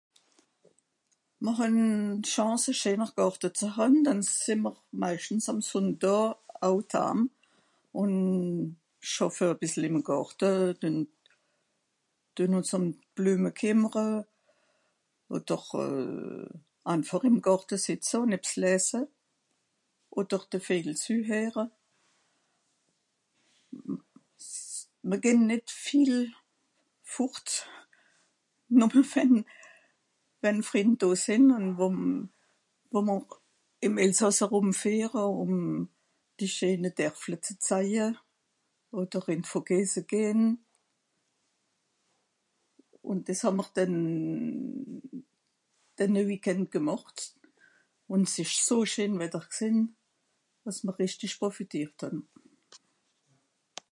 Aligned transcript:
Mr 1.43 1.53
hàn 1.59 1.77
d 2.23 2.31
Chance, 2.33 2.65
e 2.71 2.79
scheener 2.81 3.11
Gàrte 3.17 3.47
ze 3.59 3.67
hàn, 3.75 3.93
dànn 4.05 4.21
si 4.37 4.53
mr 4.63 4.73
meischtens 5.01 5.45
àm 5.51 5.59
Sùnndàà 5.69 6.19
au 6.67 6.77
t 6.91 6.93
haam 6.99 7.19
ùn 8.01 8.13
schaffe 9.11 9.45
e 9.53 9.57
bìssel 9.59 9.87
ìm 9.89 9.97
Gàrte, 10.09 10.49
tuen, 10.79 10.97
tuen 12.35 12.55
ùns 12.57 12.71
ùm 12.77 12.85
d 12.91 12.97
Blüeme 13.15 13.51
küemmere 13.59 14.07
oder 15.35 15.63
euh 15.83 16.49
anfàch 16.91 17.27
ìm 17.29 17.37
Gàrte 17.47 17.75
sìtze 17.85 18.15
un 18.23 18.35
ebs 18.37 18.51
läse 18.63 18.99
oder 20.19 20.41
de 20.51 20.59
Vejel 20.65 20.95
züheere. 21.05 21.65
M'r 25.07 25.19
gehn 25.23 25.41
nìtt 25.49 25.69
viel 25.83 26.13
fùrt, 27.11 27.47
nùmme 28.77 29.03
fen, 29.13 29.31
wenn 30.43 30.59
Frìnd 30.69 30.95
do 31.01 31.09
sìnn 31.23 31.45
ùn 31.57 31.65
wo 31.79 31.87
wo 32.93 32.99
mr 33.07 33.23
ìm 33.85 33.93
Elsàss 34.05 34.39
erùm 34.45 34.69
füehre, 34.81 35.23
ùm 35.41 35.53
die 36.37 36.51
scheene 36.55 36.89
Derfle 36.97 37.37
ze 37.45 37.53
zaje 37.67 38.05
oder 38.97 39.23
in 39.33 39.41
d 39.45 39.49
Vogese 39.51 40.01
gehn. 40.11 40.41
Un 43.09 43.19
diss 43.25 43.43
hàm'r 43.45 43.69
dem, 43.77 43.93
denne 45.97 46.21
Week-end 46.29 46.65
gemàcht, 46.75 47.17
un 48.13 48.23
s 48.31 48.41
ìsch 48.43 48.57
so 48.67 48.77
scheen 48.91 49.13
Wetter 49.21 49.45
gsin, 49.53 49.77
dàss 50.65 50.79
mr 50.85 50.93
richtisch 50.99 51.37
profitiert 51.41 51.97
hàn 52.03 52.17